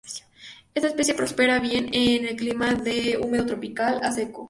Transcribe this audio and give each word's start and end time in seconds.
Esta 0.73 0.87
especie 0.87 1.13
prospera 1.13 1.59
bien 1.59 1.89
en 1.93 2.27
un 2.27 2.35
clima 2.35 2.73
de 2.73 3.19
húmedo 3.21 3.45
tropical 3.45 3.99
a 4.01 4.11
seco. 4.11 4.39